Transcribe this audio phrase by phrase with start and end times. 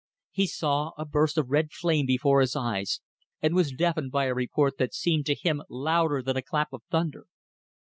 [0.31, 3.01] He saw a burst of red flame before his eyes,
[3.39, 6.81] and was deafened by a report that seemed to him louder than a clap of
[6.89, 7.27] thunder.